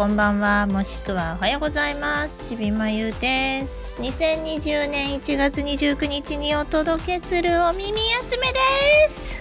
[0.00, 2.48] こん、ばんは、もしくはおはようございます。
[2.48, 4.00] ちびまゆです。
[4.00, 8.58] 2020年1月29日にお届けするお耳休めで
[9.10, 9.38] す。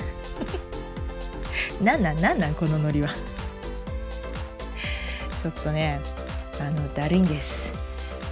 [1.82, 3.08] なんなんなんなんこのノリは
[5.42, 6.02] ちょっとね
[6.60, 7.72] あのだるいんです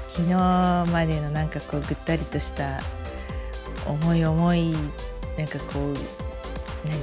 [0.09, 2.81] 昨日までのなんかこうぐったりとした
[3.85, 4.75] 重い重い
[5.37, 5.95] なんかこう
[6.85, 6.99] 何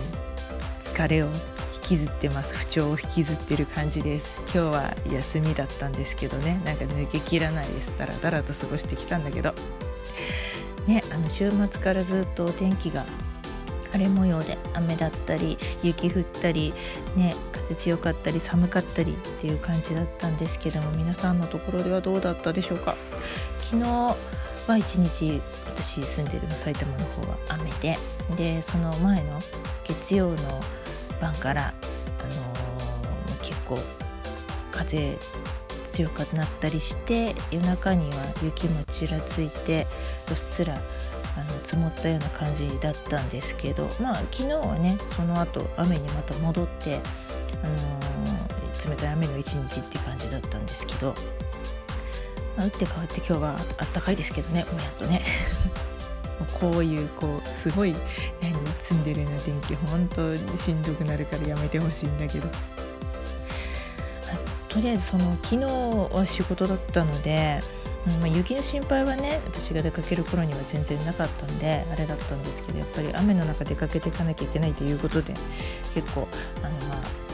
[0.84, 1.53] 疲れを
[1.84, 2.54] きずってます。
[2.56, 4.40] 不調を引きずってる感じです。
[4.42, 6.60] 今日は休みだったんですけどね。
[6.64, 7.96] なんか抜けきらないです。
[7.98, 9.54] だらだらと過ごしてきたんだけど。
[10.86, 13.04] ねあの週末からずっとお天気が
[13.92, 16.74] 晴れ模様で雨だったり雪降ったり
[17.16, 22.96] ね風強かったり寒かったりっていう感じだったんですけども皆さんのところではどうだったでしょうか？
[23.60, 23.88] 昨日
[24.66, 27.96] は一日私住んでる埼玉の方は雨で
[28.36, 29.38] でその前の
[29.84, 30.36] 月曜の
[31.24, 32.74] 晩から、あのー
[33.42, 33.78] 結構
[34.70, 35.18] 風
[35.92, 39.86] 強くなったりして夜中には雪もちらついて
[40.30, 40.84] うっすらあの
[41.62, 47.00] 積もったような感じだったんですけどまあ昨日はねその後雨にまた戻って、
[47.62, 51.14] あのー冷たい雨の一日って感じだったんですけど、
[52.56, 55.22] まあ、打って変わって今日はあったかいですけどねもうやっとね。
[56.60, 57.94] こういうこうすごい
[58.94, 62.48] 何積んでるような天気本当にしんどくなるからやめてほしいんだけど。
[64.68, 65.64] とりあえずその昨日
[66.12, 67.60] は仕事だったので、
[68.08, 75.32] うんまあ、雪の心配はね私が出かける頃には全然なかったんであれだったんですけどやっぱり雨の中出かけていかなきゃいけないということで
[75.94, 76.26] 結構
[76.60, 77.24] あのまあ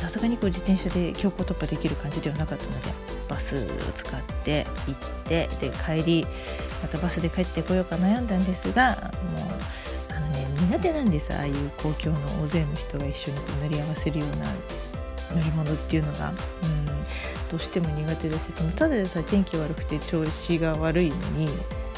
[0.00, 2.90] さすがにこう自転車で強行突破できる感じではなかったので
[3.28, 3.58] バスを
[3.94, 6.26] 使って行ってで帰り
[6.82, 9.85] またバスで帰ってこようか悩んだんですがもう
[10.76, 11.32] 苦手なんです。
[11.32, 14.46] ああいう公共の大勢の人が一緒に乗り合わせるような
[15.34, 16.36] 乗り物っていうのが、うん、
[17.50, 21.48] どうしても苦手だしそのただでさ天気悪くて調子が悪いのに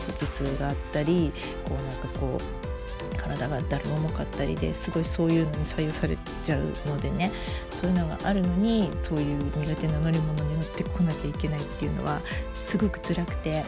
[0.07, 1.33] 頭痛があったり
[1.65, 7.33] こうなんかこう体がだる重かったりですごいそういうのに左右されちゃうのでね。
[7.71, 12.21] そういうのがあるのにそういう苦手な乗り物に乗ってこなきゃいけないっていうのは
[12.55, 13.65] すごく辛くて。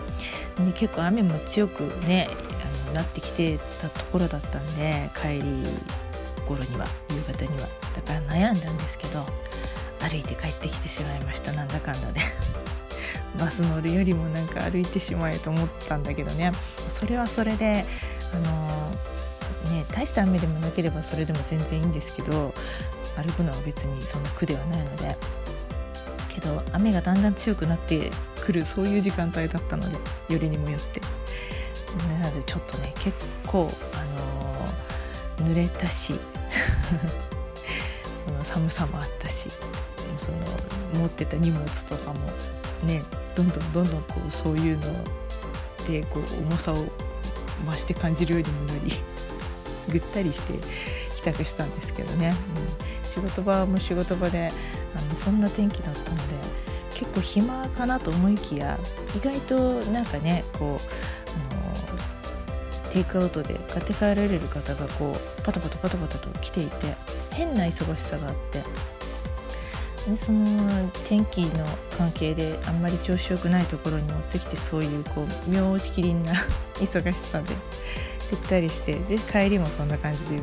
[0.66, 2.28] で結構雨も強くね
[2.92, 5.64] なってきてたところだったんで帰り
[6.46, 7.68] 頃には夕方には。
[7.94, 9.24] だから悩んだんですけど
[10.00, 11.52] 歩いて帰ってきてしまいました。
[11.52, 12.20] なんだかんだで。
[13.38, 16.52] バス乗るよりもなんか歩いてしまえと思ったんだけどね。
[16.88, 17.84] それはそれで
[18.32, 18.90] あの
[19.72, 22.52] ね大した雨でもなければそれでも全然いいんですけど
[23.16, 25.16] 歩くのは別にそんな苦ではないので。
[26.30, 29.96] けど雨がだんだん強くなってくるそういう時間帯だったので
[30.32, 31.00] よりにもよって。
[32.20, 36.14] なのでちょっとね結構あの濡れたし
[38.26, 39.48] その寒さもあったし
[40.20, 40.30] そ
[40.96, 42.20] の持ってた荷物とかも
[42.84, 43.02] ね
[43.34, 44.92] どんどんどんどんこうそういうの
[45.86, 48.98] でこう重さを増して感じるようにもなり
[49.88, 50.54] ぐったりして
[51.16, 54.50] 帰宅したんですけどね、うん、仕事場も仕事場で
[54.96, 56.22] あのそんな天気だったので
[56.94, 58.78] 結構暇かなと思いきや
[59.16, 59.58] 意外と
[59.90, 60.80] なんかねこう
[62.90, 66.94] テイクアウトで買って帰られる方がこうパタパタパタパタと来ていて
[67.30, 68.62] 変な忙しさがあって。
[70.08, 71.66] でその天気の
[71.98, 76.32] 関係であんまり調子よくないところに持ってきてそういうこう妙ちきりんな
[76.80, 77.54] 忙しさで
[78.30, 80.42] ぐったりしてで帰りもそんな感じでも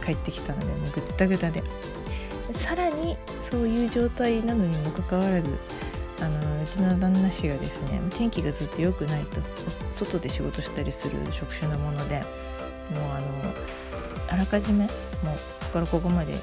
[0.00, 1.62] う帰ってきたのでもうぐったぐたで。
[2.54, 5.50] さらにそういう状態なのにもかかわらず
[6.20, 9.40] あのうちの旦那氏がですね天気がずっと良くないと
[9.92, 12.24] 外で仕事したりする職種のものでもう
[13.12, 13.26] あの
[14.30, 14.92] あらかじめもうこ
[15.66, 16.34] こからここまで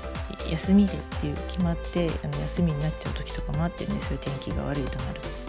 [0.51, 5.45] 休みでっていう決まってあの休みになっちゃう時とかもあってねそういう天気が悪いとなると。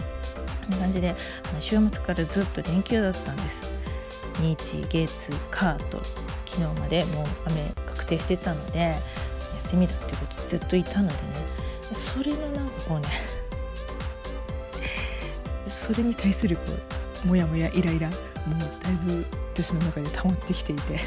[0.67, 1.15] こんな感じで
[1.49, 3.71] あの週末からずっと連休だったんです。
[4.41, 5.99] 日月火と
[6.45, 8.93] 昨日までもう雨確定してたので
[9.63, 11.19] 休みだっていうことずっといたのでね。
[11.93, 13.07] それのなんかこうね
[15.87, 16.63] それに対するこ
[17.23, 20.93] うモヤモヤイライラもうだいぶ私の中で溜まってきていて。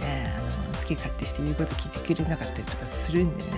[0.00, 0.40] ねあ
[0.72, 3.50] の好き勝手して言うこと聞いてくれなかったりとかするんでね。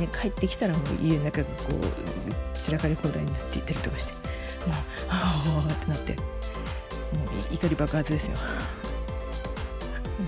[0.00, 4.12] ね帰ってきたらもう家の中がこう散らかり放題になっていたりとかして。
[4.12, 4.20] もう
[5.08, 6.12] ああってなって。
[6.12, 6.20] も
[7.50, 8.36] う怒り爆発ですよ。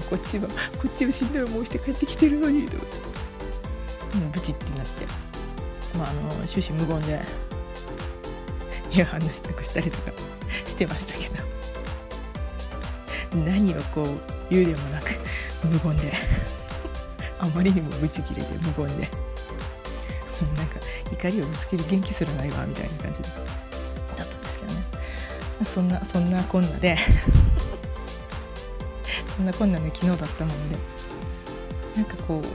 [0.08, 5.25] こっちはこっちはしんどい思いして帰ってきてるのにともうブチってなって。
[5.96, 7.20] まああの終始無言で
[8.90, 10.12] いや話したくしたりとか
[10.64, 11.36] してましたけど。
[13.44, 14.06] 何をこう
[14.48, 15.10] 言うでもなく
[15.64, 16.12] 無言で。
[17.38, 19.04] あまりにもブチ切れて無言で。
[19.04, 20.80] もうなんか
[21.12, 23.32] 怒りをぶつける元気すらないわみたいな感じだっ
[24.16, 24.82] たんですけどね。
[25.64, 26.98] そんなそんなこんなで
[29.36, 30.76] そんなこんなで昨日だったもんで
[31.96, 32.46] なんかこう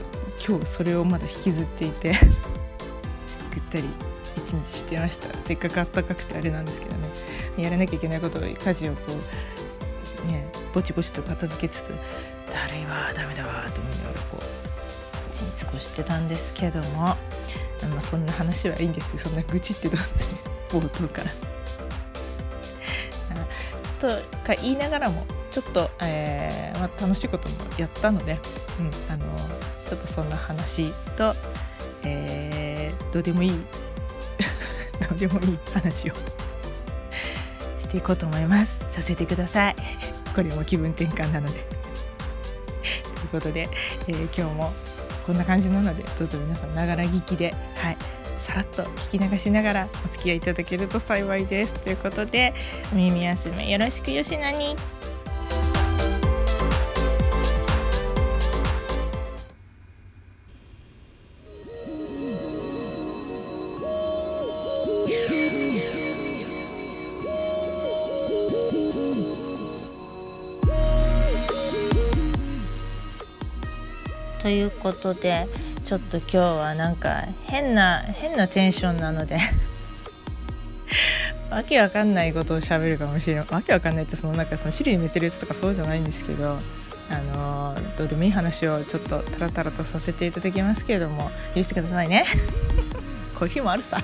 [0.44, 2.16] 今日それをまだ引きずっていて。
[3.52, 3.84] ぐったり
[4.36, 7.08] 一日してましたせっかくあったかくてあれなんですけどね
[7.56, 9.00] やらなきゃいけないことを家事をこ
[10.24, 11.88] うねぼちぼちと片付けつつ
[12.52, 14.42] だるいわダメだわと思いながらこう
[15.30, 17.16] 一日過ごしてたんですけども、ま
[17.98, 20.18] あ、そんな話はいいんですよそんな愚痴ってどうす
[20.74, 21.30] る冒頭から。
[24.02, 24.08] と
[24.44, 28.36] か言いながらもちょっと、えーまあ、楽しいこともやったので、
[28.80, 29.24] うん、あの
[29.88, 31.32] ちょっとそんな話と、
[32.02, 32.71] えー、
[33.12, 33.50] どうでもいい。
[35.08, 36.14] どうでもいい話を。
[37.80, 38.78] していこうと思います。
[38.92, 39.76] させてください。
[40.34, 41.52] これも気分転換なので。
[41.52, 43.68] ということで、
[44.08, 44.72] えー、今日も
[45.26, 47.96] こんな感じなのでどうぞ皆さんながら聞きではい。
[48.46, 51.72] さらっと聞き流しながらお付き合いいただけると幸いです。
[51.74, 52.54] ということで
[52.92, 54.76] お耳休めよろしくよしなに。
[74.52, 75.48] いうことで
[75.84, 79.38] ちょっと今日はなんか変な変なテンションなので
[81.50, 86.58] わけわかんないことを喋るかもしれないわけわかんないってそのなんかその種類滅裂とかそうじゃないんですけど
[87.10, 92.24] あのー、どうでもいい話をちょっとタラタラとさせていただきますけれども許してくださいね。
[93.38, 94.00] コーヒーもあるさ。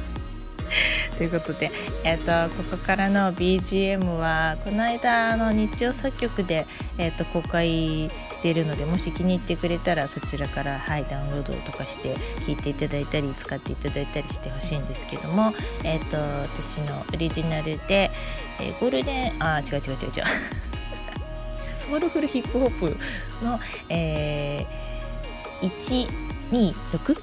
[1.17, 1.71] ということで、
[2.05, 6.67] えーと、ここからの BGM はこの間の日曜作曲で、
[6.99, 12.15] えーと、公開しているのでもし気に入ってくれたらそちらから、はい、ダウンロードとかして
[12.47, 15.53] 聴いていただいたり使っていただいたりしてほしいんですけども、
[15.83, 18.13] えーと、私のオリジナルで、
[18.61, 20.25] えー、ゴールデンあ違う違う違う違う。
[21.89, 22.97] ソウルフルヒップホップ
[23.45, 23.59] の、
[23.89, 25.71] えー、
[26.51, 27.21] 126か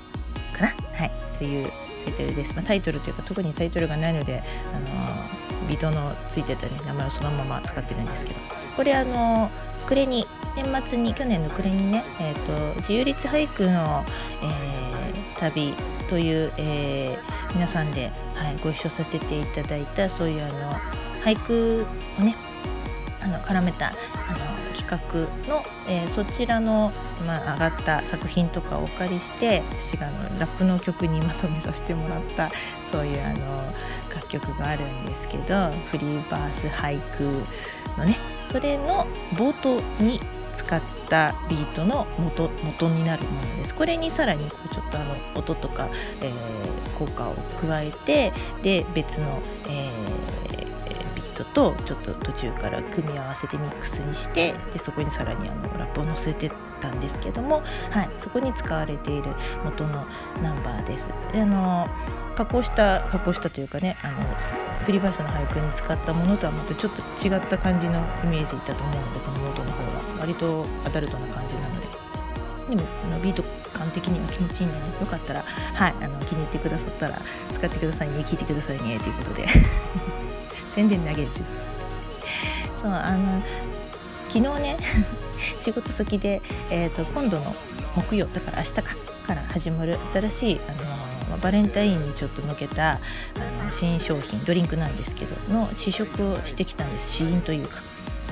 [0.61, 0.67] な？
[0.97, 1.71] はいという
[2.05, 8.39] タイトルです、まあ、タイトルというか特にタイトルがないので、あのビートのついてた、ね、名前をそのまま使ってるんですけど。
[8.75, 9.49] これあの
[9.85, 14.05] 暮れに年末に去年の暮れにね、えーと、自由律俳句の、
[14.41, 15.73] えー、旅
[16.09, 20.71] という、えー、皆さんで、はい、ご一緒させていただいたそういうあの
[21.23, 21.85] 俳句
[22.19, 22.35] をね
[23.21, 26.91] あの絡めたあの企画の、えー、そちらの、
[27.25, 32.49] まあ、上がった作品とかをお借りして私がのラップの曲にまとめさせてもらった
[32.91, 33.73] そういうあの
[34.13, 37.43] 楽曲があるんですけどフリーバース俳句
[37.99, 38.17] のね
[38.51, 40.19] それの冒頭に
[40.65, 45.87] 使ったビートの元元になるものですこれにさらにこうちょっとあの音とか、
[46.21, 50.25] えー、効果を加えてで別の、えー
[51.35, 60.05] トとちょっと途中から組み合わせてミックスにしてでそこにさらにあのラップを載せてたんですけども、はい、そこに使われている元の
[60.41, 61.09] ナンバーです。
[61.33, 61.87] であの
[62.35, 71.85] 加工した加工したというかねあのフリーバースの俳句に使ったものとはまたちょっと違った感じのイメージだと思うのでこの元の方は割とアダルトな感じなので。
[72.69, 73.43] でもあのビート
[73.77, 77.21] 感的には気持ちいいんでねよかったらはいあの気に入ってくださったら
[77.53, 79.47] 使ってくださいね聞いてくださいねということで。
[80.73, 81.29] 宣伝投げる
[82.81, 83.41] そうあの
[84.27, 84.77] 昨日ね
[85.63, 87.55] 仕事先で、えーと、今度の
[87.95, 88.81] 木曜だから明日か
[89.25, 90.94] から始まる新しいあの
[91.41, 92.97] バレンタインにちょっと向けたあ
[93.63, 97.13] の新商品ドリンクなんですけどの試食をしてきたんです。
[97.13, 97.81] 試飲というか。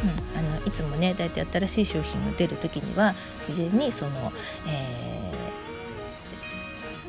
[0.03, 3.15] うん、あのいつもね大体新しい商品が出る時には
[3.47, 4.33] 事前にその、
[4.67, 5.31] え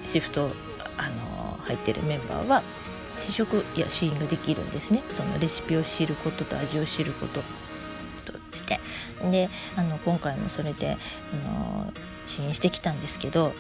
[0.04, 0.50] ー、シフト
[0.96, 2.62] あの入ってるメンバーは
[3.26, 5.02] 試食や試飲ができるんですね。
[5.10, 7.40] そのレシピを知ることと味を知ること。
[8.32, 8.80] として。
[9.30, 10.96] であの今回もそれで
[11.32, 11.92] あの
[12.26, 13.52] 試飲してきたんですけど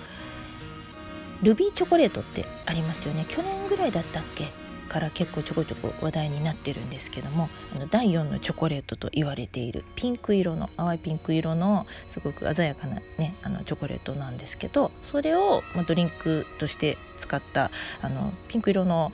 [1.44, 3.26] ルビーチョコレートってありますよね。
[3.28, 4.46] 去年ぐらいだったっけ？
[4.88, 17.70] から結構ちょこちょこ話題になってるんですけどもあの第4のチョコレートと言われているピンク色の淡いピンク色のすごく鮮やかな、ね、あのチョコレートなんですけどそれを、まドリンクとして使った
[18.02, 19.10] あのピンク色の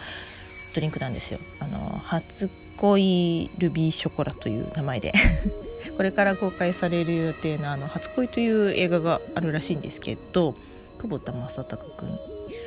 [0.74, 1.38] ドリンクなんですよ。
[1.60, 5.12] あの初恋ルビーショコラという名前で。
[5.96, 10.54] これから公開される予定のあの初恋という映画があるらしいんですけど
[11.00, 12.10] 久保田正孝君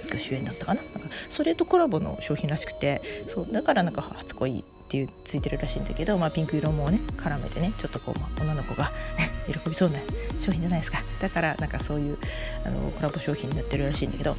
[0.09, 0.81] が主演だったかな？
[0.81, 0.99] なんか
[1.29, 9.99] それとコラボの商品らしくてそうだからなんか初恋っていうついてるらしいんだけど、まあ、ピンク色もね絡めてねちょっとこう、まあ、女の子が、ね、喜びそうな
[10.39, 10.99] 商品じゃないですか。
[11.21, 12.17] だからなんかそういう
[12.65, 14.35] あのコラボ商品になってるらしいんだけど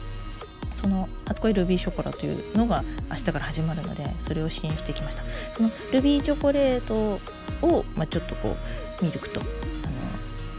[0.72, 5.22] その初恋ルビーショコラというのが明日から始まるのでそれを試飲してきました。
[5.56, 7.20] そのルビーチョコレート
[7.66, 8.56] を、まあ、ちょっとこ
[9.00, 9.48] うミルクとあの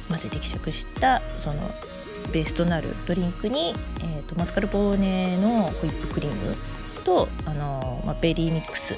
[0.10, 1.72] 混ぜて希釈したその
[2.32, 6.56] ベースとなるドリンクに、えーと、マスカルポーネのホイップクリーム
[7.04, 8.96] とあの、まあ、ベリーミックス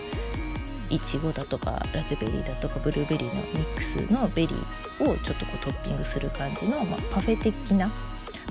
[0.89, 7.91] いちごだとかラズベリーだとかブルーベリーのミックスのベリーをちょっとこうトッピングする感じの、まあ、パフェ的な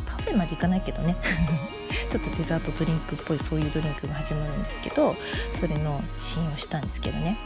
[0.04, 1.16] パフェまでいかないけどね。
[2.10, 5.16] ちょっとデザートドリンクっぽいそういうドリンクが始まるんですけど
[5.58, 7.38] それの試飲をしたんですけどね。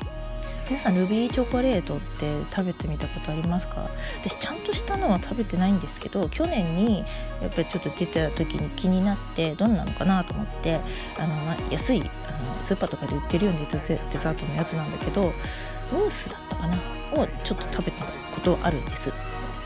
[0.70, 3.90] 皆さんルビーチョコレートって食べてみたことありますか？
[4.22, 7.00] 私ちゃんとしたのは食べてないんですけど去年に
[7.42, 10.78] やっぱりちょっと出た時に気になってどんなのかなと思って
[11.18, 12.04] あの、ま、安いあ
[12.44, 16.76] のスーパーとかで売ってるようなデザートのやつなんだけどムースだったかな？
[17.20, 19.12] をちょっと食べたことあるんです。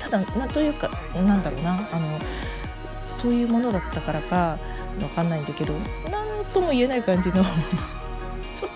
[0.00, 2.18] ただなんというかなんだろうなあの
[3.20, 4.58] そういうものだったからか
[5.02, 5.74] わかんないんだけど
[6.10, 7.44] 何とも言えない感じの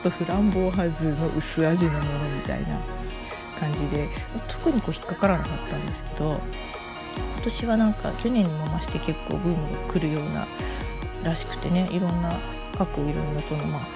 [0.03, 2.81] とフランボワーズの薄味のものみたいな
[3.59, 4.09] 感じで
[4.49, 6.41] 特にこう引っかからなかったんですけど
[7.37, 10.47] 今年はなんか去年にも増して結構ブームが来るような
[11.25, 12.39] らしくてねいろんな
[12.77, 13.87] 各いろんなそのまあ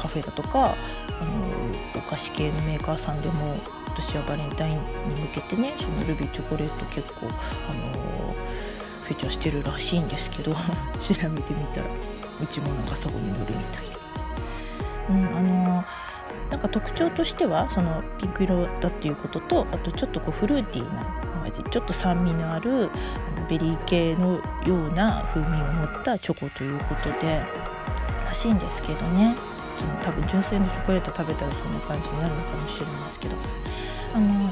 [0.00, 0.74] カフェだとか
[1.20, 3.54] あのお菓子系のメーカーさんでも
[3.86, 4.80] 今年はバレンタインに
[5.22, 8.32] 向けてねそのルビーチョコレート結構あの
[9.02, 10.52] フィーチャーしてるらしいんですけど
[10.98, 11.32] 調べてみ
[11.74, 11.86] たら
[12.42, 13.99] うちもなんかそこに乗るみたいで
[15.10, 15.84] うん、あの
[16.50, 22.90] なんか特徴としてはそのピンク色だっていうこととあとちょっとこうフルーティーな味ちょっと酸味のある
[23.48, 27.42] ベリー系のような風味を持ったチョコということで
[28.24, 29.34] らしいんですけどね。
[30.04, 33.36] 多分純正のチョコレート食べたらそんな感じになるのかもしれないですけど。
[34.14, 34.50] あの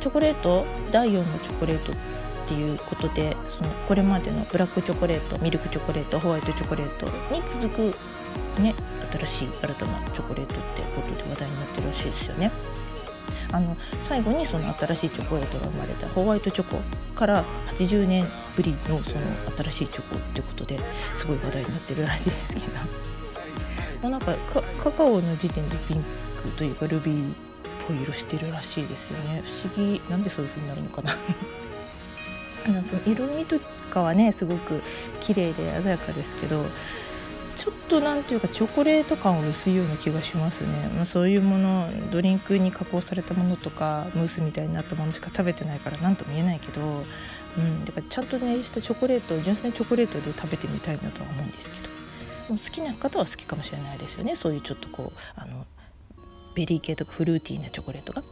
[0.00, 1.96] チョコレート第4のチョコレートっ
[2.46, 8.74] ていうことでそのこれまでのブラックチョコレートミルクチョコレートホワイトチョコレートに続くね
[9.18, 12.50] 新しい新たなチョコレートってことで話題になってるらしいですよね。
[13.52, 13.76] あの
[14.08, 16.76] 最後にその新しいチョコレートが生まれたホワイトチョコ
[17.14, 17.44] から
[17.78, 19.02] 80年ぶりのその
[19.70, 20.78] 新しいチョコってことで
[21.16, 22.66] すごい話題になってるらしいですけど
[24.02, 24.34] もうなんか
[24.82, 26.02] カカオの時点でピン
[26.42, 27.34] クというかルビーっ
[27.86, 31.12] ぽい色してるらしいですよね不思議なんでそういう風になるのかな
[32.66, 34.82] あのその色味とかはねすごく
[35.20, 36.64] 綺麗で鮮やかですけど
[37.64, 46.82] ちょっと何ていうかチョコレート感は薄いような気がしますね、まあ、そういうものドリンクに加工されたものとかムースみたいになったものしか食べてないから何とも言えないけど、
[47.56, 51.84] うん、だからちゃんとねしたチョコレート純粋なチョコレートで食べてみたいなとは思うんですけど。
[52.50, 54.36] 好きな方は好きかもしれないですよね。
[54.36, 55.64] そういうちょっとこうあの
[56.54, 58.22] ベリー系とかフルーティーなチョコレートが。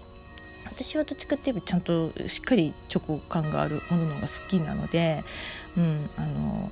[0.67, 5.25] 私はどっちかっていうとちゃんとしっかりチョコ感があるものの方が好きなので、
[5.77, 6.71] うん、あの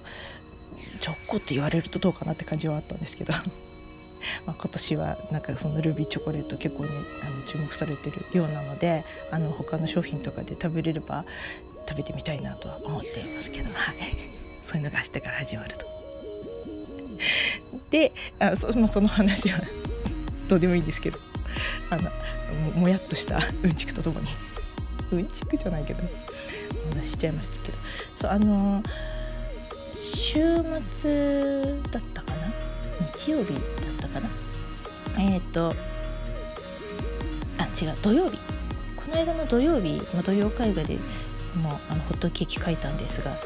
[1.00, 3.32] チョコって言われるとどうかなって感じはあったんですけど。
[4.46, 6.90] ま今年はなんかそのルビーチョコレート結構ね
[7.22, 11.24] あの注目されてるようなのであの他の商品とかで食べれれば
[11.88, 13.96] 食べてみたいなとは思っていますけど、 はい、
[14.62, 15.86] そういうのが明日から始まると。
[17.90, 19.60] であそ,、まあ、その話は
[20.48, 21.18] どうでもいいんですけど。
[21.90, 22.10] あの
[22.76, 24.28] もやっとしたうんちくとともに。
[25.12, 26.02] うんちくじゃないけど。
[26.92, 27.78] お話しちゃいましたけど。
[28.20, 29.09] そうあのー
[30.00, 30.56] 週
[31.02, 32.52] 末だったかな？
[33.16, 33.62] 日曜日だっ
[34.00, 34.28] たかな？
[35.18, 35.74] えっ、ー、と
[37.58, 38.38] あ違う土曜日
[38.96, 40.94] この間の土曜日の土曜絵画で
[41.56, 43.36] もうあのホットケーキ書いたんですがホ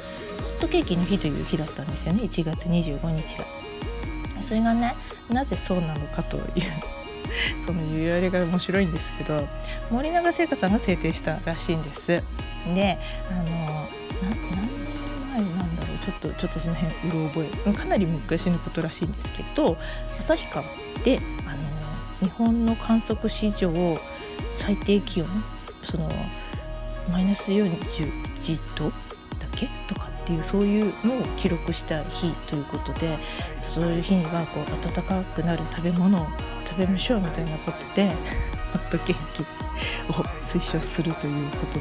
[0.59, 3.45] ットケーキの日という日だったんですよね1月25日が。
[4.41, 4.95] それがね
[5.31, 6.45] なぜそうなのかという
[7.67, 9.49] その言われが面白いんですけど
[9.91, 12.07] 森永製菓さんが制定したらしいんです。
[12.75, 12.99] で
[13.31, 13.89] あの
[14.23, 14.84] 何
[16.05, 17.73] ちょっとちょっとその辺うろ覚え。
[17.73, 19.77] かなり昔のことらしいんですけど
[20.21, 20.65] 旭川
[21.03, 23.73] であの日本の観測史上
[24.55, 25.29] 最低気温
[25.83, 26.11] その
[27.11, 28.95] マイナス41度だ
[29.57, 33.19] けとかっていうそういうのを記録した日ということで
[33.63, 36.27] そういう日にはこう暖かくなる食べ物を
[36.67, 38.15] 食べましょうみたいなことでホ
[38.79, 39.43] ットケーキ
[40.11, 41.81] を推奨するということで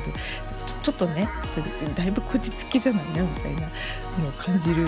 [0.65, 4.88] ちょっとねそれだいぶこじつけじゃないなみたいなのを感じる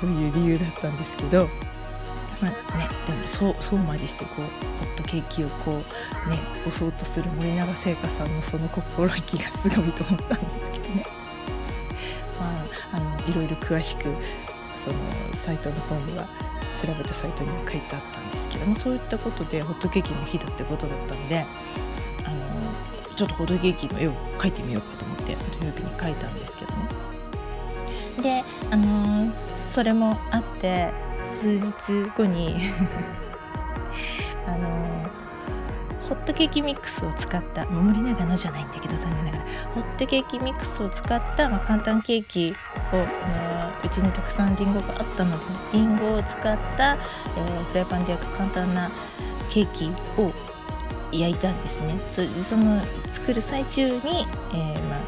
[0.00, 1.48] そういう理由だったんですけど。
[2.42, 4.48] まあね、でもそうそうまでしてこうホ
[4.92, 5.76] ットケーキをこう
[6.28, 11.06] ね押そうとする森永製菓さんのその心意気がすごいと思ったんですけどね。
[12.40, 12.46] ま
[12.92, 14.02] あ、あのいろいろ詳しく
[14.84, 14.96] その
[15.36, 16.26] サイトの方には
[16.82, 21.46] 調べたサイトには書いてあったんですけどもそういったことでホットケーキの日だってことだったんで
[22.24, 26.88] あのちょっとホットケーキの絵を描いてみようかと思って土曜日に描いたんですけどね。
[28.22, 29.32] であの
[29.72, 30.92] それもあって
[31.24, 32.56] 数日後に
[34.46, 34.84] あの
[36.08, 39.44] ホットケーキミックスを使った森永のじゃないんだけど残念ながら。
[39.74, 42.54] ホットケーキミックスを使った、まあ、簡単ケーキ
[42.92, 43.04] を、あの
[43.82, 45.32] うちにたくさんりんごがあったの。
[45.32, 45.36] で
[45.72, 46.96] りんごを使った、え、
[47.72, 48.90] フライパンで焼く簡単な
[49.50, 49.86] ケーキ
[50.20, 50.30] を
[51.20, 51.98] 焼いたんですね。
[52.06, 52.80] そその
[53.10, 55.00] 作る最中に、えー、まあ、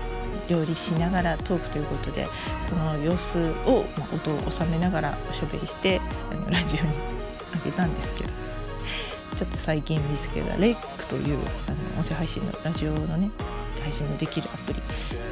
[0.48, 2.28] 料理しながらトークということで
[2.68, 6.92] その様子を、まあ、音を収めながらおしゃべりしてあのラジオに
[7.54, 8.36] あげたんですけど。
[9.36, 13.30] ちょっと最近見つけたレイクというあの音声配信のラジオのね
[13.82, 14.80] 配信のできるアプリ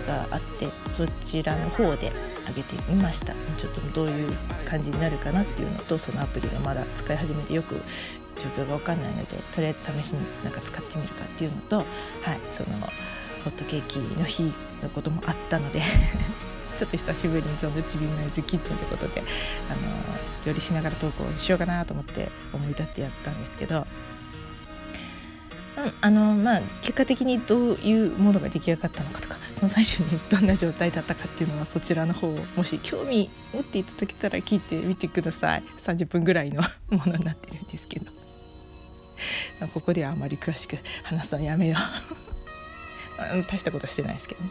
[0.06, 2.12] があってそちらの方で
[2.46, 3.32] 上げてみました。
[3.32, 4.30] ちょっとどういう
[4.68, 7.76] 感じになるかなっていうのとそのアプリがまだ使い始めてよく
[8.36, 11.86] 状況が分かんないのでとりあえず試しになんか使ってみるかっていうのとはい
[12.52, 15.82] そのホットケーキの日のこともあったので
[16.78, 19.22] ちょっと久しぶりにそのちびまイズキッチンってことで
[19.70, 19.80] あの
[20.46, 23.86] 料理しながら投稿しようかなと思って思い立ってやったんですけど、
[25.78, 35.62] うん、あのまあ結果的にどういうものが出来上がったのかとかその最初にどんな状態だったかっていうのはそちらの方をもし興味持っていただけたら聞いてみてください。
[35.80, 37.73] 30分ぐらいのものになってるんで。
[39.72, 43.44] ここではあまり詳しく話すのやめよう。
[43.48, 44.50] 大したことしてないですけどね。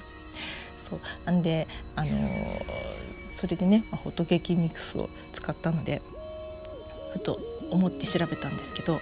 [0.89, 0.99] そう。
[1.25, 2.61] なんであのー、
[3.35, 6.01] それでね、まあ、ホットケーキミックスを使ったので
[7.13, 7.39] ふと
[7.71, 8.99] 思って調べたんですけど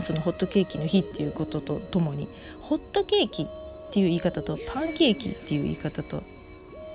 [0.00, 2.28] そのホットケーキの日っていうこととともに
[2.62, 3.46] ホットケーキっ
[3.92, 6.22] ていう言い方とパンケーキっていう言い方と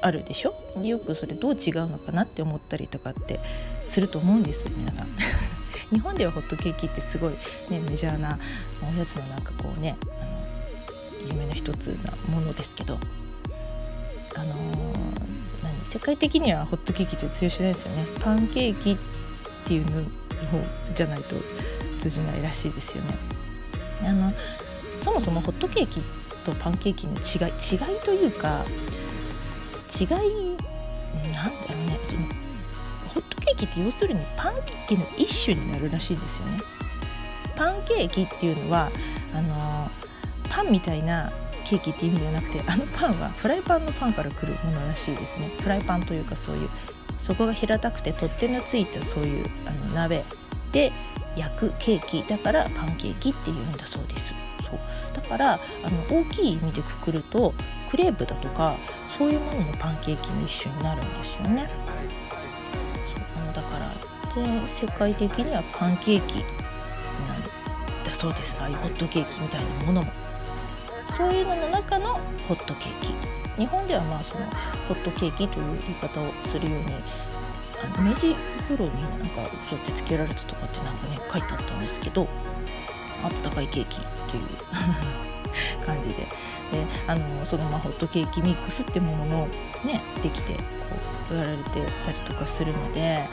[0.01, 0.53] あるでしょ？
[0.83, 3.39] よくそれどう違うのかなって思ったりとかって
[3.85, 5.07] すると思うんですよ皆さん。
[5.91, 7.34] 日本ではホットケーキってすごい、
[7.69, 8.38] ね、メジャーな
[8.82, 12.97] おやつのなんかこうねあの有名な一つなものですけど
[14.36, 18.06] あのー、何世界的にはホットケーキって通用しないですよね。
[18.21, 18.97] パンケーキっ
[19.65, 20.04] ていうの
[20.95, 21.36] じゃないと
[21.99, 23.15] 通じないらしいですよね。
[24.06, 24.32] あの
[25.04, 26.02] そもそもホットケーキ
[26.45, 28.63] とパンケーキの違い違いというか
[29.99, 32.38] 違いなんだろうね。
[33.59, 36.59] キって要するにパンケーキの一種になるらしいですよね。
[37.55, 38.89] パンケーキっていうのは
[39.35, 39.91] あの
[40.49, 41.31] パンみたいな
[41.65, 45.51] ケーキって意味ではなくてあのパンはフライパンのパンから来るものらしいですね。
[45.61, 46.69] フライパンというかそういう
[47.19, 50.23] 底が平たくて取っ手のついたそういうあの鍋
[50.71, 50.91] で
[51.35, 54.33] 焼くケーキだからパンケーキっていうんだそうです。
[54.69, 54.79] そう。
[55.13, 57.53] だからあの大きい意味でくくると
[57.91, 58.77] クレープだとか
[59.17, 61.69] そういうものもパンケーキの一種になるんですよね。
[64.43, 66.43] からで世界的にはパンケーキなん
[68.04, 68.13] だ。
[68.13, 68.62] そうです。
[68.62, 69.41] ああいうホットケーキ。
[69.41, 70.12] みたいなものも
[71.17, 72.13] そういうのの中の
[72.47, 73.13] ホットケーキ。
[73.58, 74.45] 日本ではまあその
[74.88, 76.86] ホットケーキという言い方をするように
[77.84, 78.36] あの明治
[78.69, 82.28] 頃になんかそうやってつけられたとかってなんかね書いてあったんですけど。
[83.21, 86.15] 温かいケーキという感じで。
[86.71, 89.47] であのそのまあホットケーキミックスってものも
[89.85, 90.59] ねできてこ
[91.31, 91.63] う売られて
[92.05, 93.27] たりとかするので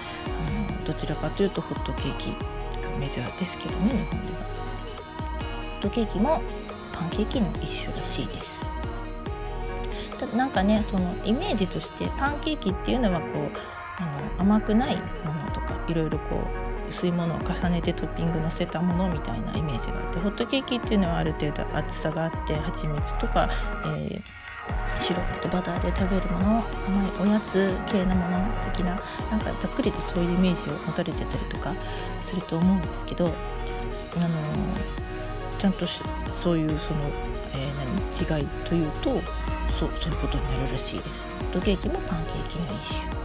[0.69, 4.39] あのどちらかというとホットケーキがメジャーですけどね日本では。
[4.39, 6.41] ホットケーキも
[6.93, 8.61] パンケーキの一種らしいです
[10.19, 13.51] ただなんかねそのイメージとしてパンケーキっていうのはこう
[13.99, 14.07] あ
[14.37, 15.03] の甘くないも
[15.47, 23.49] のとかいろいろこう薄いものを重ねてトッピングのせたものみたいなイメージがあってホットケーキっていうのはある程度厚さがあって蜂蜜とか、
[23.87, 31.75] えー、シロップとバターで食べるもの甘いおやつ系なもの的ななんかざっくりとそういうイメージを持たれてたりとか
[32.25, 34.29] すると思うんですけどあの
[35.59, 35.87] ちゃんと
[36.43, 37.01] そういうその、
[37.55, 39.11] えー、何違いというと
[39.79, 41.27] そうそういうことになるらしいです。
[41.39, 43.17] ホットケーキもパンケーキの一種、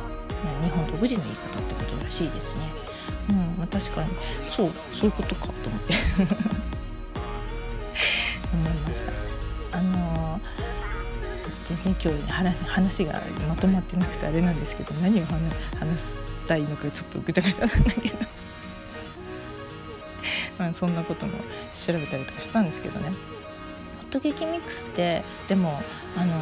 [0.64, 2.68] 日本独自の言い方ってことらしいですね。
[3.30, 4.10] うん確かに。
[4.56, 5.94] そうそういうことかと思って。
[8.54, 9.04] 思いまし
[9.72, 9.78] た。
[9.78, 10.42] あのー、
[11.84, 15.40] 全然今日、話話がまとまってなくてあれなんですけど何を話
[15.80, 18.18] 話したいのかちょっとぐちゃぐちゃなんだけど。
[20.60, 21.34] まあそんなことも
[21.74, 23.10] 調べたりとかしたんですけどね。
[23.10, 23.14] ホ
[24.10, 25.82] ットケーキミックスってでも
[26.18, 26.34] あの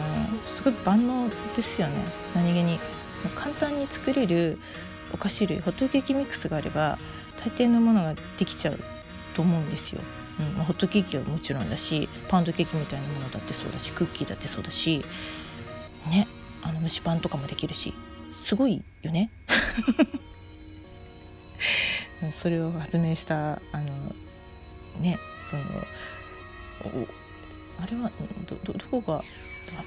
[0.55, 1.93] すごい万能ですよね。
[2.33, 2.79] 何気に。
[3.35, 4.57] 簡単に作れる
[5.13, 6.97] お菓子類ホットケーキミックスがあれば
[7.43, 8.79] 大抵のものができちゃう
[9.33, 10.01] と思うんですよ、
[10.39, 15.03] うんまあ、ホットケーキはもちろんだしパウンドケーキみたいなものだってそうだしクッキーだってそうだし
[16.09, 16.27] ね
[16.61, 17.93] あの蒸しパンとかもできるし
[18.45, 19.29] すごいよね。
[22.33, 23.85] それを発明したあの
[24.99, 25.17] ね
[25.49, 25.63] その
[27.81, 28.11] あれは
[28.65, 29.23] どどこが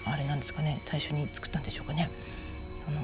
[0.07, 2.09] あれなんですかね最初に作ったんでしょうかね。
[2.89, 2.99] あの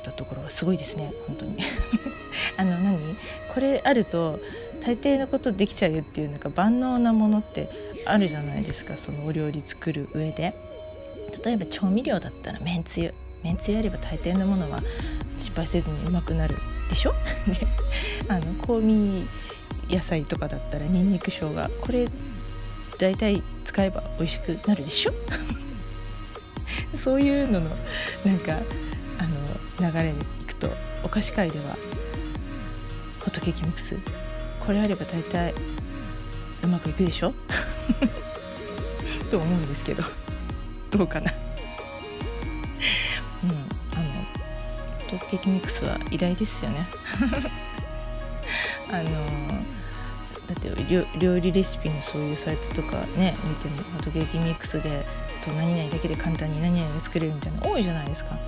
[0.00, 1.56] 作ったところがすごいですね本当に。
[2.56, 2.98] あの何？
[3.52, 4.40] これあると
[4.84, 7.68] 大抵のことできちゃうよっていうなんか万能なものって
[8.06, 10.54] あるじゃないですかそのお料理作る上で。
[11.44, 13.14] 例えば調味料だったらめんつゆ。
[13.44, 14.80] めんつゆあれば大抵のものは
[15.38, 16.56] 失敗せずにうまくなる
[16.88, 17.12] でしょ？
[17.46, 17.66] で
[18.28, 19.26] あの香味
[19.88, 21.70] 野菜とかだったらにんにく生姜。
[21.80, 22.08] これ
[22.98, 25.12] 大体使えば美味しくなるでしょ？
[26.94, 27.70] そういうのの
[28.24, 28.58] なんか
[29.80, 30.68] 流れでいくと
[31.02, 31.76] お菓子界では
[33.20, 33.96] ホットケーキミックス
[34.60, 35.54] これあれば大体
[36.62, 37.32] うまくいくでしょ？
[39.30, 40.02] と思うんですけど
[40.90, 41.32] どうかな？
[43.44, 43.52] うんあ
[44.02, 44.10] の
[45.10, 46.86] ホットケーキミックスは偉大ですよね。
[48.92, 49.10] あの
[50.48, 50.68] だって
[51.18, 55.06] 料理レシピのそういうサイトとかね見てもホットケーキミックスで
[55.44, 58.30] と何々だけで簡単に何々が作れるみたいな多いじゃないですか。
[58.30, 58.38] 本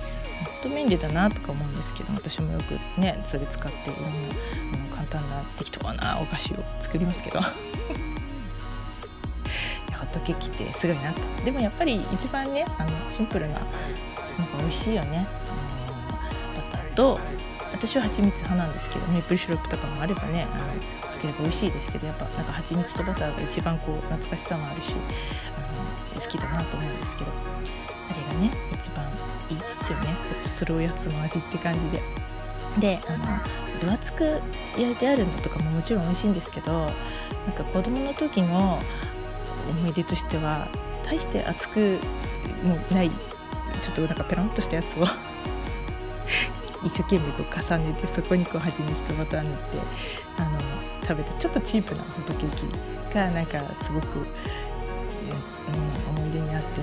[0.63, 7.41] 当便利だなとか思うんですけど私もよくねそれ使っていろんな、うん、簡単な適当なお菓子を作りますけど。
[7.41, 7.47] ホ
[10.05, 11.21] ットケーキってすごいなと。
[11.45, 13.67] でもやっぱり一番ねあのシンプルななんか
[14.59, 15.25] 美味しいよね。
[16.71, 17.19] バターと
[17.71, 20.63] 私は蜂蜜派なんですけどメープルシロップとかもあればねあの
[21.09, 24.95] かければ美味しいですけどやっぱなんか蜂蜜とバターが一番こう懐かしさもあるし
[25.57, 25.83] あの
[26.19, 29.05] 好きだなと思うんですけどあれがね一番
[29.49, 32.01] いいですよねホッとするおやつの味って感じで。
[32.79, 33.25] であの
[33.79, 34.41] 分厚く
[34.77, 36.91] 焼いてあるのとかももちろん美味しいんですけどなん
[37.55, 38.79] か子供の時の
[39.69, 40.67] 思い出としては
[41.05, 41.99] 大して厚く
[42.63, 45.05] もうないちょっとなんかペロンとしたやつを
[46.83, 49.61] 一生懸命こう重ねてそこにこう蜂蜜とバター塗って
[50.37, 50.59] あの
[51.01, 54.25] 食べたちょっとチープなホットケーキがなんかすごく、うん、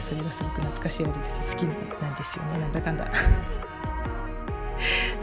[0.01, 1.53] てそれがすごく懐かしい味です。
[1.53, 2.59] 好きなんですよね。
[2.59, 3.11] なんだかんだ。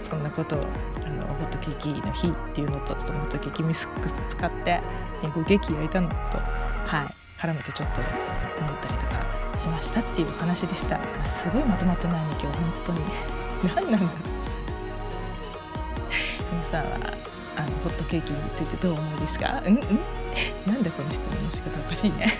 [0.09, 0.59] そんなことを
[1.05, 4.81] あのホットケーキの日っていうのとそのホットケーキミックス使って
[5.21, 6.15] リンゴケーキ焼いたのと
[6.85, 7.13] はい。
[7.39, 12.99] 絡めてちょっと思ったりとかしましたっていう話でした、すごいまとまってないね今日本当に。
[13.75, 14.09] 何なんだろう。
[16.51, 17.13] 皆さんは
[17.57, 19.61] あのホットケーキについてどう思いですか？
[19.67, 19.79] うんうん。
[20.65, 22.33] なんだこの質問の仕方おかしいね。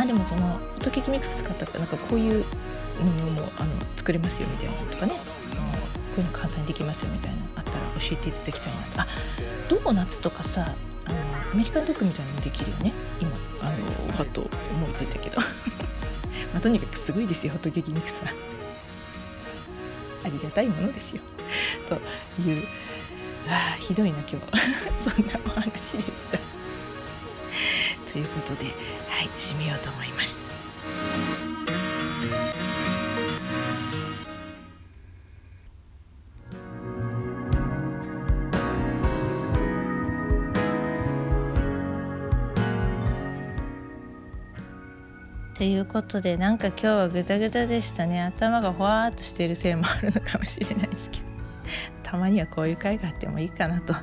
[0.00, 2.44] あでもそのホットケーキミックス使ったらなんかこういう
[3.00, 5.12] ものもあの作れますよみたいなのとかね。
[5.12, 8.80] こういうの簡単にできますよみたいなのあったら教えていただきたいな。
[8.80, 9.06] とあ
[9.68, 11.18] ドーナツとかさあの
[11.52, 12.92] アメリカンドッグみたいなのもできるよね。
[13.20, 13.64] 今あ
[14.10, 15.38] のはと思いついたけど。
[16.52, 18.32] まあ、とにかくすごいですよホットケーキミックスは。
[20.24, 21.22] ありがたいものですよ。
[21.88, 22.66] という
[23.48, 24.36] あひどいな今日。
[25.08, 26.49] そんなお話でした。
[28.12, 28.70] ということでは
[29.22, 30.50] い締めようと思います。
[45.54, 48.22] ということでなんか今日はグダグダでしたね。
[48.22, 51.24] 頭がほわーっとしているせいもあるのかもしれないですけど。
[52.02, 53.94] たまにはこういう回があってもいいかなと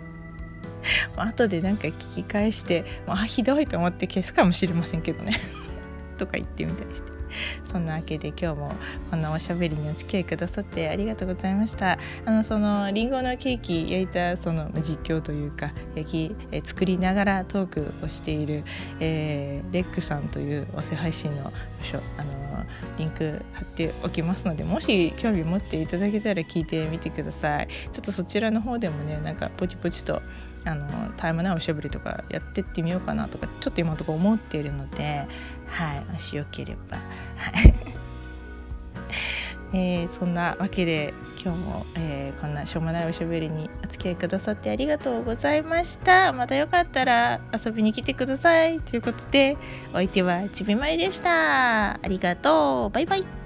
[1.21, 5.39] 後でなんか聞き返してもうあひどいと思って消すかもしれませんけどね。
[6.17, 7.17] とか言ってみたりして。
[7.65, 8.71] そんなわけで今日も
[9.10, 11.97] こんなおしゃべりにお付き合いくださってありがとうございました。
[12.25, 18.63] あのそのりんごのケーキ焼いたその実況というか焼きえ作りながらトークをしている、
[18.99, 21.51] えー、レックさんという音声配信の場
[21.84, 22.65] 所あの
[22.97, 27.67] リンク貼っておきますのでもし興味持っていただけたら聞いてみてください。
[27.91, 30.21] ちょっとそちらの方でもねなんかポチポチと
[30.67, 35.27] あのタイムなおしゃべりとかやってってみようかなとかちょっと今のところ思っているので
[35.67, 36.97] はいもしよければ。
[36.97, 37.73] はい。
[39.73, 46.32] えー、そんなわけで今日も、えー、こんなしょうもないおしゃべりにお付き合いくださってありがとうございました。
[46.32, 49.58] またよかったら遊びに来てくださいということで
[49.91, 51.95] お相手はちびまいでした。
[51.95, 52.89] ありがとう。
[52.91, 53.37] バイバイ。